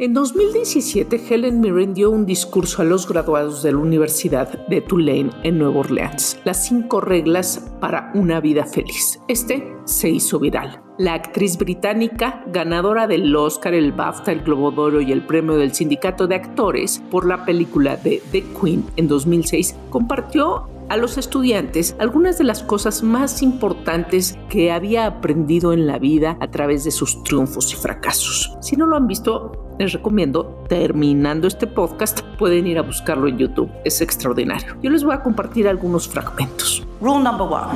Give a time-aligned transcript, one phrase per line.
[0.00, 5.28] En 2017, Helen Mirren dio un discurso a los graduados de la Universidad de Tulane
[5.42, 9.20] en Nueva Orleans, las cinco reglas para una vida feliz.
[9.28, 10.80] Este se hizo viral.
[10.96, 15.74] La actriz británica, ganadora del Oscar, el BAFTA, el Globo de y el premio del
[15.74, 21.96] Sindicato de Actores por la película de The Queen en 2006, compartió a los estudiantes
[21.98, 26.90] algunas de las cosas más importantes que había aprendido en la vida a través de
[26.90, 28.56] sus triunfos y fracasos.
[28.60, 33.38] Si no lo han visto, les recomiendo, terminando este podcast, pueden ir a buscarlo en
[33.38, 33.70] YouTube.
[33.84, 34.76] Es extraordinario.
[34.82, 36.86] Yo les voy a compartir algunos fragmentos.
[37.00, 37.72] Rule number one.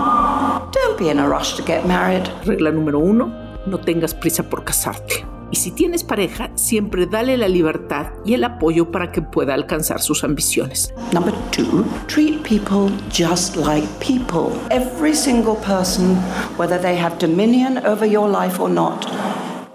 [0.73, 2.25] Don't be in a rush to get married.
[2.45, 3.33] Regla número uno.
[3.67, 5.24] No tengas prisa por casarte.
[5.55, 10.01] Y si tienes pareja, siempre dale la libertad y el apoyo para que pueda alcanzar
[10.01, 10.93] sus ambiciones.
[11.13, 14.51] Number two, treat people just like people.
[14.71, 16.17] Every single person,
[16.59, 19.07] whether they have dominion over your life or not,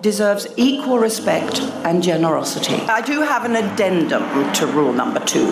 [0.01, 2.75] deserves equal respect and generosity.
[2.87, 5.47] I do have an addendum to rule number two.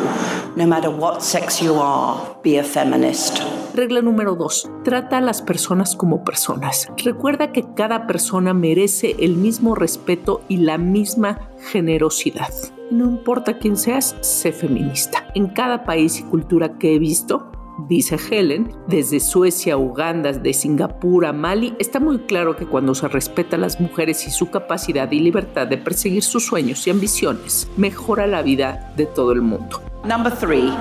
[0.55, 3.41] No matter what sex you are, be a feminist.
[3.73, 4.69] Regla número dos.
[4.83, 6.87] Trata a las personas como personas.
[7.03, 12.53] Recuerda que cada persona merece el mismo respeto y la misma generosidad.
[12.89, 15.27] No importa quién seas, sé feminista.
[15.35, 17.51] En cada país y cultura que he visto,
[17.87, 23.07] dice Helen, desde Suecia, Uganda, de Singapur a Mali, está muy claro que cuando se
[23.07, 27.67] respeta a las mujeres y su capacidad y libertad de perseguir sus sueños y ambiciones,
[27.77, 29.81] mejora la vida de todo el mundo.
[30.03, 30.71] Number three,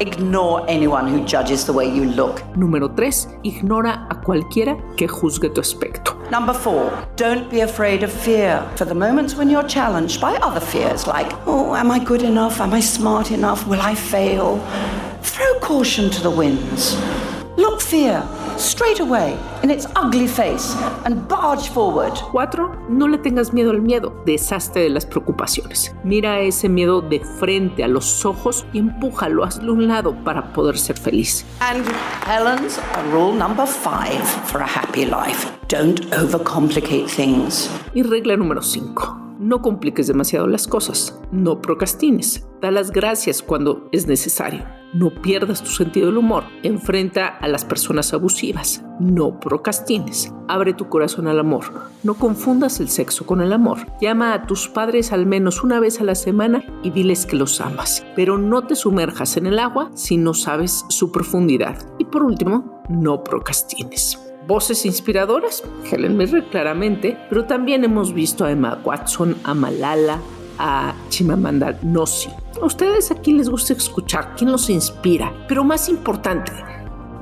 [0.00, 2.42] ignore anyone who judges the way you look.
[2.56, 3.28] Número 3.
[3.44, 6.16] Ignora a cualquiera que juzgue tu aspecto.
[6.32, 8.60] Number four, don't be afraid of fear.
[8.76, 12.60] For the moments when you're challenged by other fears, like, oh, am I good enough?
[12.60, 13.68] Am I smart enough?
[13.68, 14.58] Will I fail?
[15.22, 16.96] Throw caution to the winds.
[17.56, 18.22] Look fear
[18.56, 22.12] straight away in its ugly face and barge forward.
[22.32, 22.88] 4.
[22.88, 25.94] No le tengas miedo al miedo, deshazte de las preocupaciones.
[26.02, 30.52] Mira ese miedo de frente a los ojos y empújalo, hazlo a un lado para
[30.52, 31.44] poder ser feliz.
[31.60, 31.84] And
[32.26, 32.80] Helen's
[33.12, 35.48] rule number five for a happy life.
[35.68, 37.70] Don't overcomplicate things.
[37.94, 39.22] Y regla número 5.
[39.38, 45.62] No compliques demasiado las cosas, no procrastines, da las gracias cuando es necesario, no pierdas
[45.62, 51.40] tu sentido del humor, enfrenta a las personas abusivas, no procrastines, abre tu corazón al
[51.40, 51.64] amor,
[52.02, 56.00] no confundas el sexo con el amor, llama a tus padres al menos una vez
[56.00, 59.90] a la semana y diles que los amas, pero no te sumerjas en el agua
[59.94, 61.76] si no sabes su profundidad.
[61.98, 64.18] Y por último, no procrastines.
[64.46, 70.18] Voces inspiradoras, Helen Mirren claramente, pero también hemos visto a Emma Watson, a Malala,
[70.58, 72.28] a Chimamanda Ngozi.
[72.60, 76.52] A ustedes a quién les gusta escuchar, quién los inspira, pero más importante,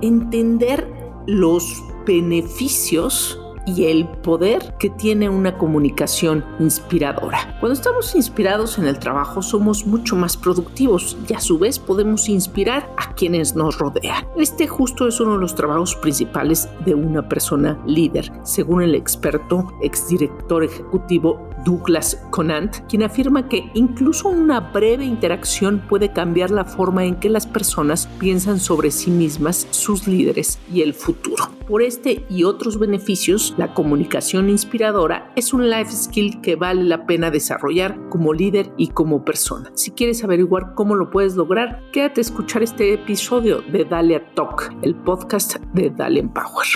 [0.03, 0.87] entender
[1.27, 1.65] los
[2.07, 7.57] beneficios y el poder que tiene una comunicación inspiradora.
[7.61, 12.29] Cuando estamos inspirados en el trabajo somos mucho más productivos y a su vez podemos
[12.29, 14.27] inspirar a quienes nos rodean.
[14.37, 19.73] Este justo es uno de los trabajos principales de una persona líder, según el experto
[19.83, 27.05] exdirector ejecutivo Douglas Conant, quien afirma que incluso una breve interacción puede cambiar la forma
[27.05, 31.60] en que las personas piensan sobre sí mismas, sus líderes y el futuro.
[31.71, 37.07] Por este y otros beneficios, la comunicación inspiradora es un life skill que vale la
[37.07, 39.71] pena desarrollar como líder y como persona.
[39.77, 44.75] Si quieres averiguar cómo lo puedes lograr, quédate a escuchar este episodio de Dalia Talk,
[44.83, 46.67] el podcast de Dalia Power.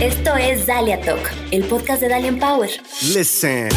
[0.00, 2.70] Esto es Dalia Talk, el podcast de Dalia Power.
[3.12, 3.68] Listen.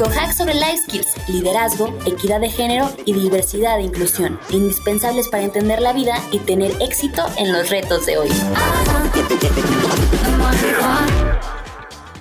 [0.00, 5.42] Con hacks sobre life skills, liderazgo, equidad de género y diversidad e inclusión, indispensables para
[5.42, 8.30] entender la vida y tener éxito en los retos de hoy.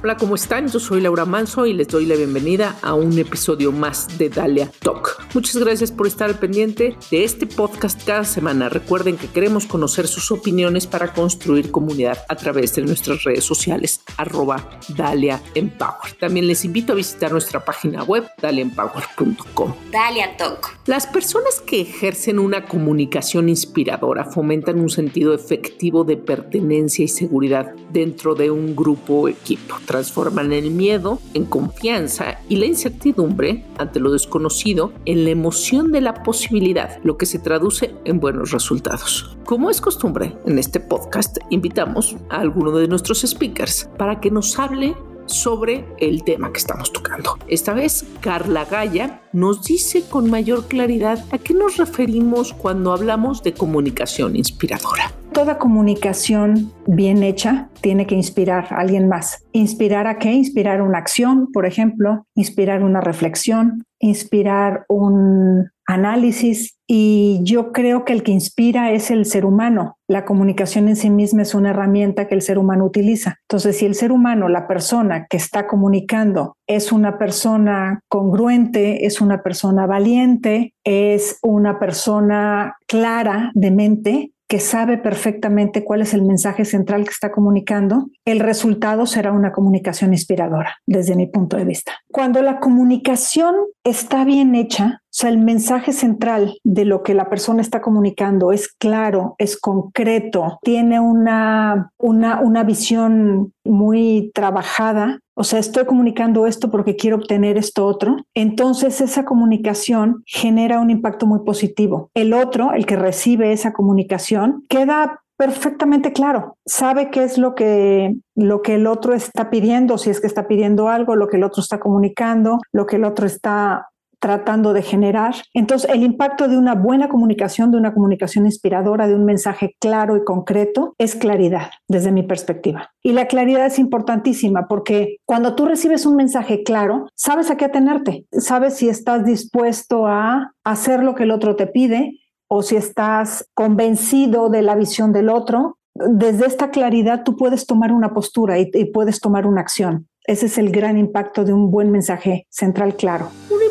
[0.02, 0.70] Hola, ¿cómo están?
[0.70, 4.72] Yo soy Laura Manso y les doy la bienvenida a un episodio más de Dalia
[4.80, 5.28] Talk.
[5.34, 8.70] Muchas gracias por estar al pendiente de este podcast cada semana.
[8.70, 14.00] Recuerden que queremos conocer sus opiniones para construir comunidad a través de nuestras redes sociales,
[14.16, 16.13] arroba Dalia Empower.
[16.18, 19.74] También les invito a visitar nuestra página web, daliaempower.com.
[19.92, 20.80] Dalia Talk.
[20.86, 27.74] Las personas que ejercen una comunicación inspiradora fomentan un sentido efectivo de pertenencia y seguridad
[27.92, 34.00] dentro de un grupo o equipo transforman el miedo en confianza y la incertidumbre ante
[34.00, 39.36] lo desconocido en la emoción de la posibilidad, lo que se traduce en buenos resultados.
[39.45, 44.59] Como es costumbre, en este podcast invitamos a alguno de nuestros speakers para que nos
[44.59, 44.95] hable
[45.25, 47.39] sobre el tema que estamos tocando.
[47.47, 53.41] Esta vez, Carla Gaya nos dice con mayor claridad a qué nos referimos cuando hablamos
[53.41, 59.45] de comunicación inspiradora toda comunicación bien hecha tiene que inspirar a alguien más.
[59.53, 60.33] ¿Inspirar a qué?
[60.33, 68.12] Inspirar una acción, por ejemplo, inspirar una reflexión, inspirar un análisis y yo creo que
[68.12, 69.97] el que inspira es el ser humano.
[70.09, 73.38] La comunicación en sí misma es una herramienta que el ser humano utiliza.
[73.47, 79.21] Entonces, si el ser humano, la persona que está comunicando, es una persona congruente, es
[79.21, 86.24] una persona valiente, es una persona clara de mente, que sabe perfectamente cuál es el
[86.24, 91.66] mensaje central que está comunicando, el resultado será una comunicación inspiradora, desde mi punto de
[91.66, 91.94] vista.
[92.12, 97.30] Cuando la comunicación está bien hecha, o sea, el mensaje central de lo que la
[97.30, 105.19] persona está comunicando es claro, es concreto, tiene una, una, una visión muy trabajada.
[105.39, 108.18] O sea, estoy comunicando esto porque quiero obtener esto otro.
[108.33, 112.12] Entonces esa comunicación genera un impacto muy positivo.
[112.13, 118.18] El otro, el que recibe esa comunicación, queda perfectamente claro, sabe qué es lo que,
[118.36, 121.45] lo que el otro está pidiendo, si es que está pidiendo algo, lo que el
[121.45, 123.88] otro está comunicando, lo que el otro está
[124.19, 125.36] tratando de generar.
[125.54, 130.18] Entonces, el impacto de una buena comunicación, de una comunicación inspiradora, de un mensaje claro
[130.18, 132.92] y concreto, es claridad, desde mi perspectiva.
[133.01, 137.66] Y la claridad es importantísima porque cuando tú recibes un mensaje claro, sabes a qué
[137.66, 142.75] atenerte, sabes si estás dispuesto a hacer lo que el otro te pide o si
[142.75, 145.77] estás convencido de la visión del otro.
[145.94, 150.07] Desde esta claridad tú puedes tomar una postura y, y puedes tomar una acción.
[150.25, 153.30] Ese es el gran impacto de un buen mensaje central claro.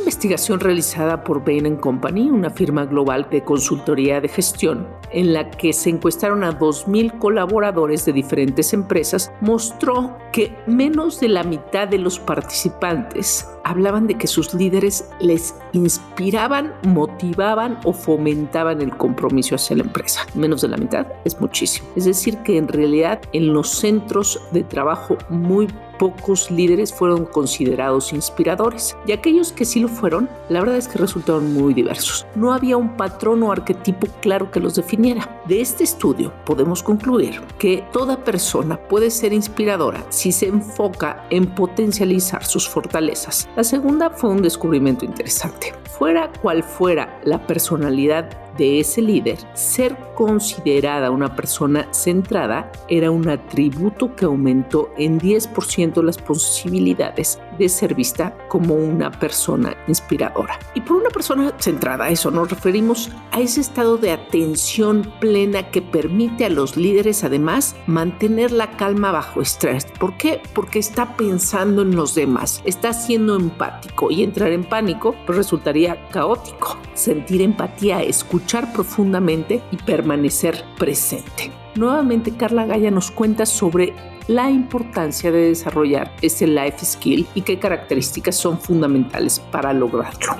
[0.09, 5.75] Investigación realizada por Bain Company, una firma global de consultoría de gestión, en la que
[5.75, 11.99] se encuestaron a 2.000 colaboradores de diferentes empresas, mostró que menos de la mitad de
[11.99, 19.77] los participantes hablaban de que sus líderes les inspiraban, motivaban o fomentaban el compromiso hacia
[19.77, 20.27] la empresa.
[20.35, 21.87] Menos de la mitad es muchísimo.
[21.97, 28.13] Es decir, que en realidad en los centros de trabajo muy pocos líderes fueron considerados
[28.13, 32.27] inspiradores y aquellos que sí lo fueron, la verdad es que resultaron muy diversos.
[32.35, 35.43] No había un patrón o arquetipo claro que los definiera.
[35.47, 41.47] De este estudio podemos concluir que toda persona puede ser inspiradora si se enfoca en
[41.55, 43.49] potencializar sus fortalezas.
[43.57, 45.75] La segunda fue un descubrimiento interesante.
[45.99, 53.29] Fuera cual fuera la personalidad de ese líder, ser considerada una persona centrada era un
[53.29, 60.59] atributo que aumentó en 10% las posibilidades de ser vista como una persona inspiradora.
[60.75, 65.71] Y por una persona centrada, a eso nos referimos a ese estado de atención plena
[65.71, 69.87] que permite a los líderes además mantener la calma bajo estrés.
[69.99, 70.41] ¿Por qué?
[70.55, 76.09] Porque está pensando en los demás, está siendo empático y entrar en pánico pues resultaría
[76.11, 76.79] caótico.
[76.95, 81.51] Sentir empatía, escuchar profundamente y permanecer presente.
[81.75, 83.95] Nuevamente Carla Gaya nos cuenta sobre
[84.27, 90.37] la importancia de desarrollar ese life skill y qué características son fundamentales para lograrlo.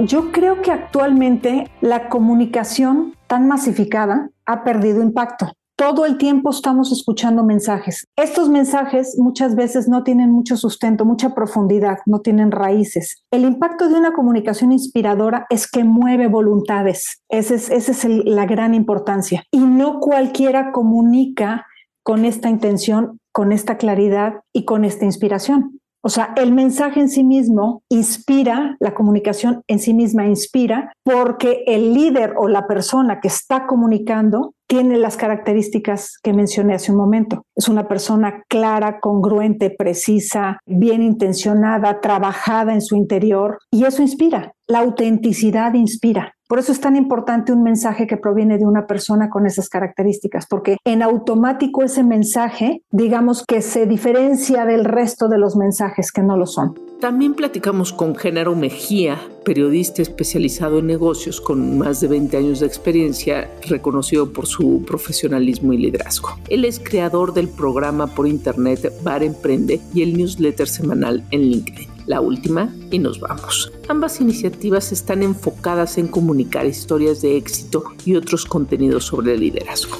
[0.00, 5.52] Yo creo que actualmente la comunicación tan masificada ha perdido impacto.
[5.76, 8.06] Todo el tiempo estamos escuchando mensajes.
[8.16, 13.22] Estos mensajes muchas veces no tienen mucho sustento, mucha profundidad, no tienen raíces.
[13.30, 17.22] El impacto de una comunicación inspiradora es que mueve voluntades.
[17.28, 19.44] Esa es, la gran importancia.
[19.50, 21.66] Y no cualquiera comunica
[22.02, 25.80] con esta intención, con esta claridad y con esta inspiración.
[26.06, 31.64] O sea, el mensaje en sí mismo inspira, la comunicación en sí misma inspira, porque
[31.66, 36.98] el líder o la persona que está comunicando tiene las características que mencioné hace un
[36.98, 37.42] momento.
[37.56, 44.52] Es una persona clara, congruente, precisa, bien intencionada, trabajada en su interior y eso inspira.
[44.68, 46.35] La autenticidad inspira.
[46.48, 50.46] Por eso es tan importante un mensaje que proviene de una persona con esas características,
[50.46, 56.22] porque en automático ese mensaje, digamos que se diferencia del resto de los mensajes que
[56.22, 56.78] no lo son.
[57.00, 62.66] También platicamos con Genaro Mejía, periodista especializado en negocios con más de 20 años de
[62.66, 66.38] experiencia, reconocido por su profesionalismo y liderazgo.
[66.48, 71.95] Él es creador del programa por internet Bar Emprende y el newsletter semanal en LinkedIn
[72.06, 73.72] la última y nos vamos.
[73.88, 79.96] Ambas iniciativas están enfocadas en comunicar historias de éxito y otros contenidos sobre el liderazgo.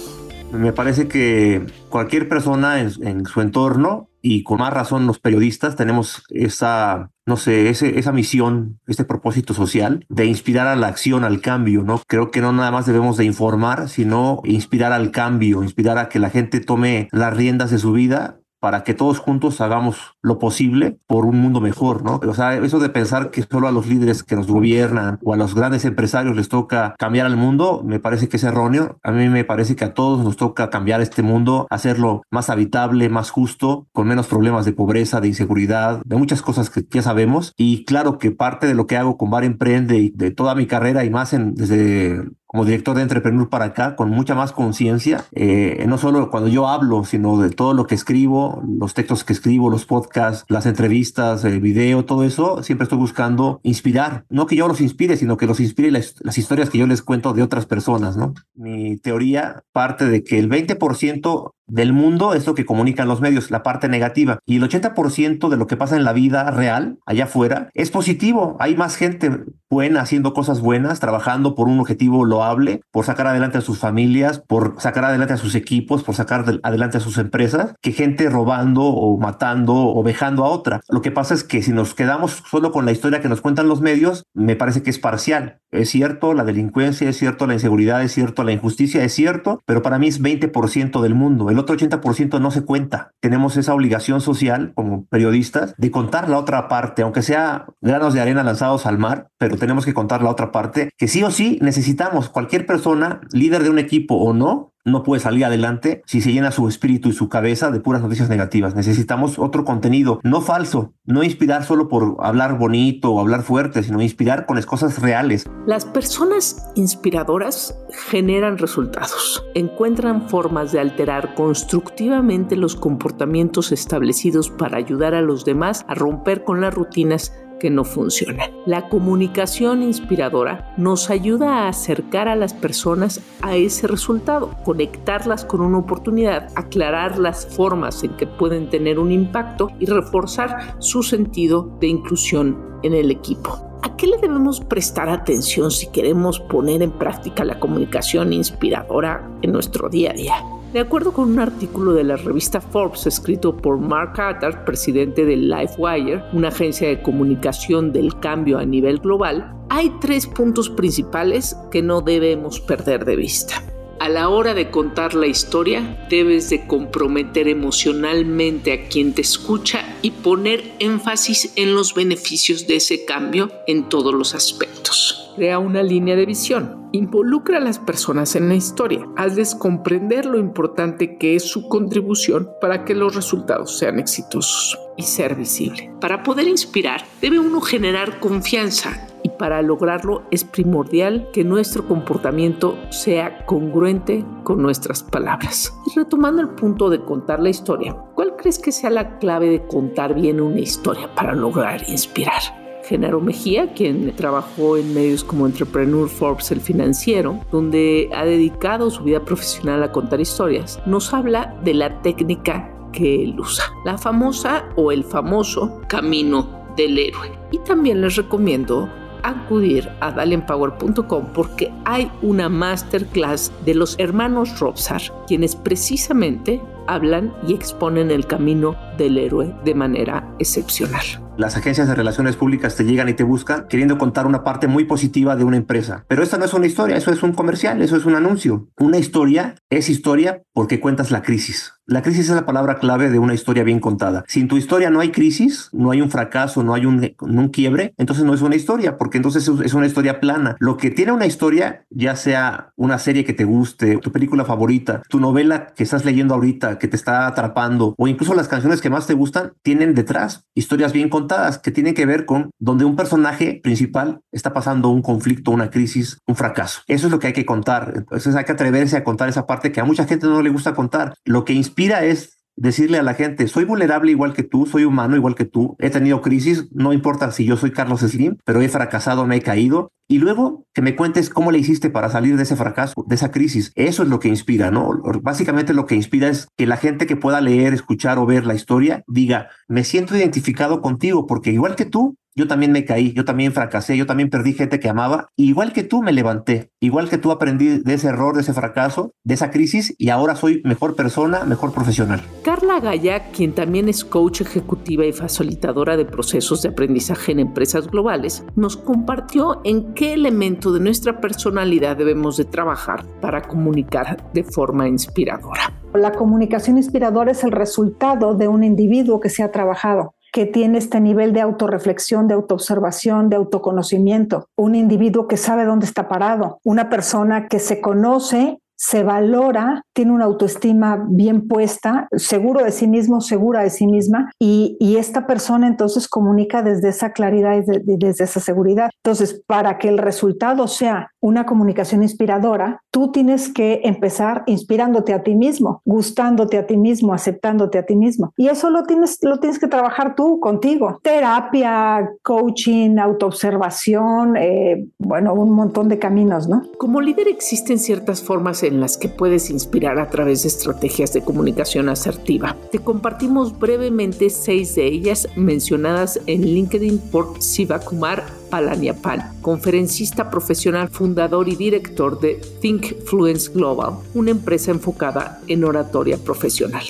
[0.52, 6.24] Me parece que cualquier persona en, su entorno y con más razón los periodistas tenemos
[6.30, 11.82] esa, no sé, esa misión, este propósito social de inspirar a la acción, al cambio,
[11.82, 12.00] ¿no?
[12.06, 16.20] Creo que no nada más debemos de informar, sino inspirar al cambio, inspirar a que
[16.20, 20.98] la gente tome las riendas de su vida para que todos juntos hagamos lo posible
[21.06, 22.18] por un mundo mejor, ¿no?
[22.28, 25.36] O sea, eso de pensar que solo a los líderes que nos gobiernan o a
[25.36, 28.98] los grandes empresarios les toca cambiar al mundo, me parece que es erróneo.
[29.04, 33.08] A mí me parece que a todos nos toca cambiar este mundo, hacerlo más habitable,
[33.08, 37.52] más justo, con menos problemas de pobreza, de inseguridad, de muchas cosas que ya sabemos.
[37.56, 40.66] Y claro que parte de lo que hago con Bar Emprende y de toda mi
[40.66, 45.24] carrera y más en, desde como director de Entrepreneur para acá, con mucha más conciencia,
[45.32, 49.32] eh, no solo cuando yo hablo, sino de todo lo que escribo, los textos que
[49.32, 54.56] escribo, los podcasts, las entrevistas, el video, todo eso, siempre estoy buscando inspirar, no que
[54.56, 57.42] yo los inspire, sino que los inspire las, las historias que yo les cuento de
[57.42, 58.34] otras personas, ¿no?
[58.54, 63.50] Mi teoría parte de que el 20% del mundo es lo que comunican los medios,
[63.50, 64.38] la parte negativa.
[64.46, 68.56] Y el 80% de lo que pasa en la vida real, allá afuera, es positivo.
[68.60, 69.30] Hay más gente
[69.68, 74.38] buena haciendo cosas buenas, trabajando por un objetivo loable, por sacar adelante a sus familias,
[74.38, 78.82] por sacar adelante a sus equipos, por sacar adelante a sus empresas, que gente robando
[78.84, 80.80] o matando o vejando a otra.
[80.88, 83.68] Lo que pasa es que si nos quedamos solo con la historia que nos cuentan
[83.68, 85.58] los medios, me parece que es parcial.
[85.72, 89.82] Es cierto, la delincuencia, es cierto, la inseguridad, es cierto, la injusticia, es cierto, pero
[89.82, 91.50] para mí es 20% del mundo.
[91.58, 93.12] Otro 80% no se cuenta.
[93.20, 98.20] Tenemos esa obligación social como periodistas de contar la otra parte, aunque sea granos de
[98.20, 101.58] arena lanzados al mar, pero tenemos que contar la otra parte que sí o sí
[101.62, 102.28] necesitamos.
[102.28, 106.52] Cualquier persona, líder de un equipo o no, no puede salir adelante si se llena
[106.52, 108.74] su espíritu y su cabeza de puras noticias negativas.
[108.74, 114.00] Necesitamos otro contenido, no falso, no inspirar solo por hablar bonito o hablar fuerte, sino
[114.00, 115.44] inspirar con las cosas reales.
[115.66, 117.76] Las personas inspiradoras
[118.08, 125.84] generan resultados, encuentran formas de alterar constructivamente los comportamientos establecidos para ayudar a los demás
[125.88, 128.50] a romper con las rutinas que no funcionan.
[128.66, 135.60] La comunicación inspiradora nos ayuda a acercar a las personas a ese resultado, conectarlas con
[135.60, 141.76] una oportunidad, aclarar las formas en que pueden tener un impacto y reforzar su sentido
[141.80, 143.62] de inclusión en el equipo.
[143.82, 149.52] ¿A qué le debemos prestar atención si queremos poner en práctica la comunicación inspiradora en
[149.52, 150.55] nuestro día a día?
[150.76, 155.34] De acuerdo con un artículo de la revista Forbes escrito por Mark Attard, presidente de
[155.34, 161.80] LifeWire, una agencia de comunicación del cambio a nivel global, hay tres puntos principales que
[161.80, 163.54] no debemos perder de vista.
[163.98, 169.96] A la hora de contar la historia, debes de comprometer emocionalmente a quien te escucha
[170.02, 175.32] y poner énfasis en los beneficios de ese cambio en todos los aspectos.
[175.36, 176.88] Crea una línea de visión.
[176.92, 179.06] Involucra a las personas en la historia.
[179.16, 185.04] Hazles comprender lo importante que es su contribución para que los resultados sean exitosos y
[185.04, 185.90] ser visible.
[186.00, 193.44] Para poder inspirar, debe uno generar confianza para lograrlo es primordial que nuestro comportamiento sea
[193.46, 195.72] congruente con nuestras palabras.
[195.86, 199.66] Y retomando el punto de contar la historia, ¿cuál crees que sea la clave de
[199.66, 202.42] contar bien una historia para lograr inspirar?
[202.84, 209.02] Genaro Mejía, quien trabajó en medios como Entrepreneur Forbes, el financiero, donde ha dedicado su
[209.02, 214.68] vida profesional a contar historias, nos habla de la técnica que él usa, la famosa
[214.76, 217.30] o el famoso camino del héroe.
[217.50, 218.88] Y también les recomiendo
[219.28, 227.54] acudir a dalenpower.com porque hay una masterclass de los hermanos Robsar, quienes precisamente hablan y
[227.54, 231.04] exponen el camino del héroe de manera excepcional.
[231.36, 234.84] Las agencias de relaciones públicas te llegan y te buscan queriendo contar una parte muy
[234.84, 236.06] positiva de una empresa.
[236.08, 238.68] Pero esta no es una historia, eso es un comercial, eso es un anuncio.
[238.78, 241.74] Una historia es historia porque cuentas la crisis.
[241.88, 244.24] La crisis es la palabra clave de una historia bien contada.
[244.26, 247.48] Si en tu historia no hay crisis, no hay un fracaso, no hay un, un
[247.48, 250.56] quiebre, entonces no es una historia, porque entonces es una historia plana.
[250.58, 255.02] Lo que tiene una historia, ya sea una serie que te guste, tu película favorita,
[255.08, 258.90] tu novela que estás leyendo ahorita, que te está atrapando, o incluso las canciones que
[258.90, 262.96] más te gustan, tienen detrás historias bien contadas que tienen que ver con donde un
[262.96, 266.80] personaje principal está pasando un conflicto, una crisis, un fracaso.
[266.86, 267.92] Eso es lo que hay que contar.
[267.96, 270.74] Entonces hay que atreverse a contar esa parte que a mucha gente no le gusta
[270.74, 271.14] contar.
[271.24, 275.16] Lo que inspira es decirle a la gente, soy vulnerable igual que tú, soy humano
[275.16, 278.68] igual que tú, he tenido crisis, no importa si yo soy Carlos Slim, pero he
[278.68, 279.92] fracasado, me he caído.
[280.08, 283.32] Y luego que me cuentes cómo le hiciste para salir de ese fracaso, de esa
[283.32, 283.72] crisis.
[283.74, 285.02] Eso es lo que inspira, ¿no?
[285.20, 288.54] Básicamente lo que inspira es que la gente que pueda leer, escuchar o ver la
[288.54, 293.24] historia diga, me siento identificado contigo porque igual que tú, yo también me caí, yo
[293.24, 295.30] también fracasé, yo también perdí gente que amaba.
[295.36, 299.12] igual que tú me levanté, igual que tú aprendí de ese error, de ese fracaso,
[299.24, 302.20] de esa crisis y ahora soy mejor persona, mejor profesional.
[302.44, 307.88] Carla Gaya, quien también es coach ejecutiva y facilitadora de procesos de aprendizaje en empresas
[307.88, 314.44] globales, nos compartió en qué elemento de nuestra personalidad debemos de trabajar para comunicar de
[314.44, 315.72] forma inspiradora.
[315.94, 320.76] La comunicación inspiradora es el resultado de un individuo que se ha trabajado que tiene
[320.76, 326.58] este nivel de autorreflexión, de autoobservación, de autoconocimiento, un individuo que sabe dónde está parado,
[326.62, 332.86] una persona que se conoce se valora, tiene una autoestima bien puesta, seguro de sí
[332.86, 338.24] mismo, segura de sí misma, y, esta persona entonces comunica desde esa claridad y desde
[338.24, 338.88] esa seguridad.
[339.04, 345.22] Entonces, para que el resultado sea una comunicación inspiradora, tú tienes que empezar inspirándote a
[345.22, 348.32] ti mismo, gustándote a ti mismo, aceptándote a ti mismo.
[348.38, 350.98] Y eso lo tienes, lo tienes que trabajar tú contigo.
[351.02, 356.62] Terapia, coaching, autoobservación, eh, bueno, un montón de caminos, ¿no?
[356.78, 361.22] Como líder existen ciertas formas en las que puedes inspirar a través de estrategias de
[361.22, 362.56] comunicación asertiva.
[362.70, 370.88] Te compartimos brevemente seis de ellas mencionadas en LinkedIn por Siva Kumar Palaniapal, conferencista profesional,
[370.88, 376.84] fundador y director de Think Fluence Global, una empresa enfocada en oratoria profesional.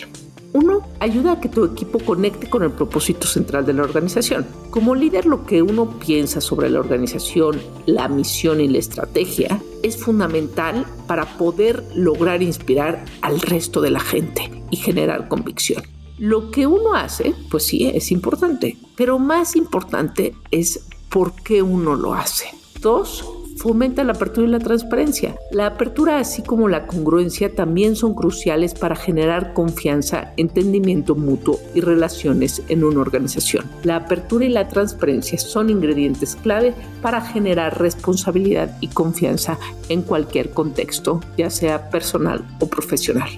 [0.53, 4.47] Uno, ayuda a que tu equipo conecte con el propósito central de la organización.
[4.71, 9.97] Como líder, lo que uno piensa sobre la organización, la misión y la estrategia es
[9.97, 15.83] fundamental para poder lograr inspirar al resto de la gente y generar convicción.
[16.19, 21.95] Lo que uno hace, pues sí, es importante, pero más importante es por qué uno
[21.95, 22.47] lo hace.
[22.81, 23.25] Dos,
[23.57, 25.35] fomenta la apertura y la transparencia.
[25.51, 31.81] La apertura así como la congruencia también son cruciales para generar confianza, entendimiento mutuo y
[31.81, 33.65] relaciones en una organización.
[33.83, 39.59] La apertura y la transparencia son ingredientes clave para generar responsabilidad y confianza
[39.89, 43.29] en cualquier contexto, ya sea personal o profesional.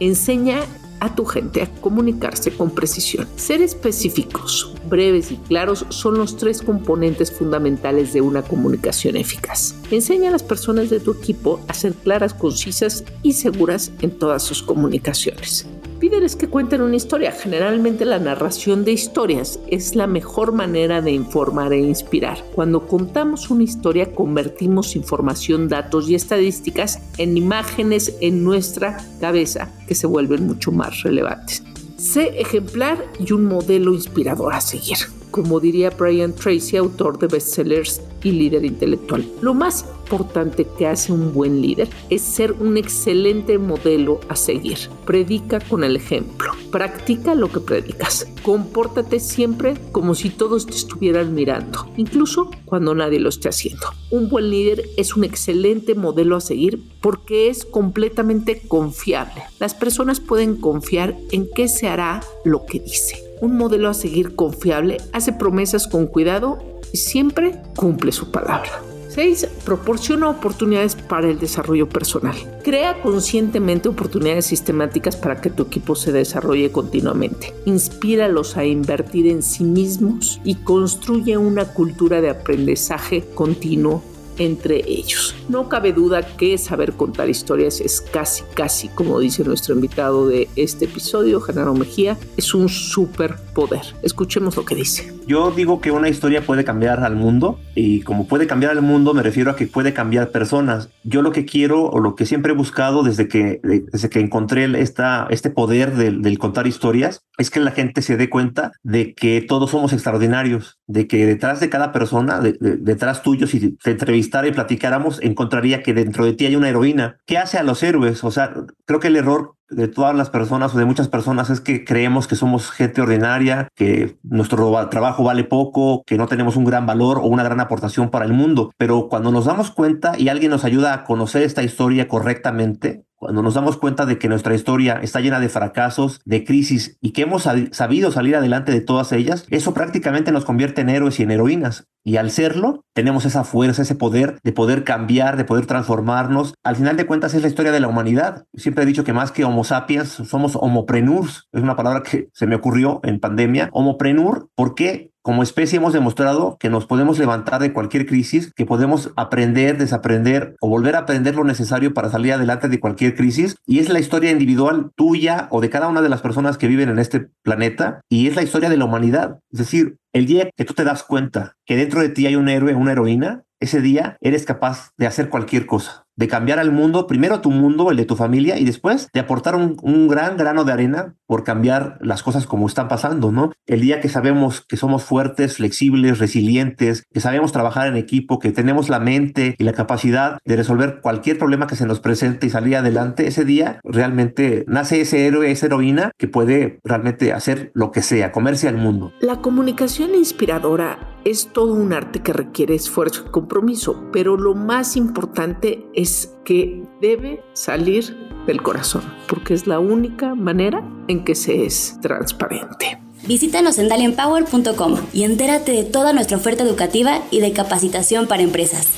[0.00, 0.62] Enseña
[1.02, 3.26] a tu gente a comunicarse con precisión.
[3.34, 9.74] Ser específicos, breves y claros son los tres componentes fundamentales de una comunicación eficaz.
[9.90, 14.44] Enseña a las personas de tu equipo a ser claras, concisas y seguras en todas
[14.44, 15.66] sus comunicaciones.
[16.02, 17.30] Pídeles que cuenten una historia.
[17.30, 22.42] Generalmente la narración de historias es la mejor manera de informar e inspirar.
[22.56, 29.94] Cuando contamos una historia convertimos información, datos y estadísticas en imágenes en nuestra cabeza que
[29.94, 31.62] se vuelven mucho más relevantes.
[31.98, 34.98] Sé ejemplar y un modelo inspirador a seguir
[35.32, 39.28] como diría Brian Tracy, autor de bestsellers y líder intelectual.
[39.40, 44.78] Lo más importante que hace un buen líder es ser un excelente modelo a seguir.
[45.06, 46.52] Predica con el ejemplo.
[46.70, 48.28] Practica lo que predicas.
[48.42, 53.86] Compórtate siempre como si todos te estuvieran mirando, incluso cuando nadie lo esté haciendo.
[54.10, 59.42] Un buen líder es un excelente modelo a seguir porque es completamente confiable.
[59.58, 64.36] Las personas pueden confiar en que se hará lo que dice un modelo a seguir
[64.36, 66.58] confiable, hace promesas con cuidado
[66.92, 68.70] y siempre cumple su palabra.
[69.08, 69.46] 6.
[69.64, 72.34] Proporciona oportunidades para el desarrollo personal.
[72.62, 77.52] Crea conscientemente oportunidades sistemáticas para que tu equipo se desarrolle continuamente.
[77.66, 84.02] Inspíralos a invertir en sí mismos y construye una cultura de aprendizaje continuo
[84.38, 85.34] entre ellos.
[85.48, 90.48] No cabe duda que saber contar historias es casi, casi, como dice nuestro invitado de
[90.56, 93.82] este episodio, Genaro Mejía, es un superpoder.
[94.02, 95.12] Escuchemos lo que dice.
[95.26, 99.14] Yo digo que una historia puede cambiar al mundo y como puede cambiar al mundo
[99.14, 100.88] me refiero a que puede cambiar personas.
[101.04, 104.64] Yo lo que quiero o lo que siempre he buscado desde que, desde que encontré
[104.80, 109.40] esta, este poder del, contar historias es que la gente se dé cuenta de que
[109.40, 115.20] todos somos extraordinarios, de que detrás de cada persona, detrás tuyo, si te y platicáramos,
[115.22, 117.18] encontraría que dentro de ti hay una heroína.
[117.26, 118.24] ¿Qué hace a los héroes?
[118.24, 118.54] O sea,
[118.84, 122.28] creo que el error de todas las personas o de muchas personas es que creemos
[122.28, 127.18] que somos gente ordinaria, que nuestro trabajo vale poco, que no tenemos un gran valor
[127.18, 128.70] o una gran aportación para el mundo.
[128.76, 133.40] Pero cuando nos damos cuenta y alguien nos ayuda a conocer esta historia correctamente, cuando
[133.40, 137.22] nos damos cuenta de que nuestra historia está llena de fracasos, de crisis y que
[137.22, 141.30] hemos sabido salir adelante de todas ellas, eso prácticamente nos convierte en héroes y en
[141.30, 141.86] heroínas.
[142.02, 146.54] Y al serlo, tenemos esa fuerza, ese poder de poder cambiar, de poder transformarnos.
[146.64, 148.44] Al final de cuentas es la historia de la humanidad.
[148.54, 151.48] Siempre he dicho que más que Homo sapiens, somos homoprenurs.
[151.52, 153.68] Es una palabra que se me ocurrió en pandemia.
[153.70, 155.11] Homoprenur, ¿por qué?
[155.24, 160.56] Como especie hemos demostrado que nos podemos levantar de cualquier crisis, que podemos aprender, desaprender
[160.60, 163.54] o volver a aprender lo necesario para salir adelante de cualquier crisis.
[163.64, 166.88] Y es la historia individual tuya o de cada una de las personas que viven
[166.88, 169.38] en este planeta y es la historia de la humanidad.
[169.52, 172.48] Es decir, el día que tú te das cuenta que dentro de ti hay un
[172.48, 176.01] héroe, una heroína, ese día eres capaz de hacer cualquier cosa.
[176.16, 179.56] De cambiar al mundo, primero tu mundo, el de tu familia, y después de aportar
[179.56, 183.52] un, un gran grano de arena por cambiar las cosas como están pasando, ¿no?
[183.66, 188.52] El día que sabemos que somos fuertes, flexibles, resilientes, que sabemos trabajar en equipo, que
[188.52, 192.50] tenemos la mente y la capacidad de resolver cualquier problema que se nos presente y
[192.50, 197.90] salir adelante, ese día realmente nace ese héroe, esa heroína que puede realmente hacer lo
[197.90, 199.12] que sea, comerse al mundo.
[199.20, 204.96] La comunicación inspiradora es todo un arte que requiere esfuerzo y compromiso, pero lo más
[204.96, 211.64] importante es que debe salir del corazón, porque es la única manera en que se
[211.64, 212.98] es transparente.
[213.26, 218.88] Visítanos en dalienpower.com y entérate de toda nuestra oferta educativa y de capacitación para empresas.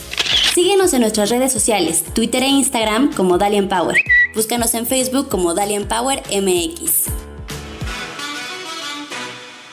[0.54, 3.96] Síguenos en nuestras redes sociales, Twitter e Instagram como Dalian Power.
[4.34, 7.23] Búscanos en Facebook como Dalian Power MX.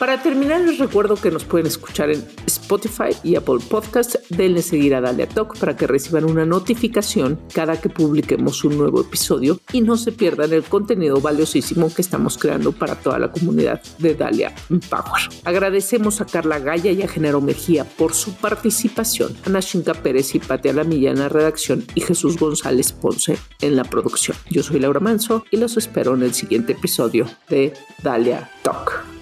[0.02, 4.18] Para terminar, les recuerdo que nos pueden escuchar en Spotify y Apple Podcasts.
[4.30, 9.02] Denle seguir a Dalia Talk para que reciban una notificación cada que publiquemos un nuevo
[9.02, 13.80] episodio y no se pierdan el contenido valiosísimo que estamos creando para toda la comunidad
[14.00, 14.56] de Dalia
[14.90, 15.22] Power.
[15.44, 20.40] Agradecemos a Carla Gaya y a Genaro Mejía por su participación, a Nashinka Pérez y
[20.40, 24.36] Patia Lamilla en la redacción y Jesús González Ponce en la producción.
[24.50, 29.21] Yo soy Laura Manso y los espero en el siguiente episodio de Dalia Talk.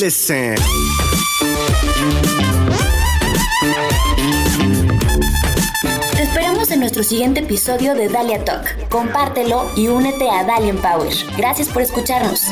[0.00, 0.54] Listen.
[6.14, 8.88] Te esperamos en nuestro siguiente episodio de Dalia Talk.
[8.88, 11.12] Compártelo y únete a Dalian Power.
[11.36, 12.42] Gracias por escucharnos.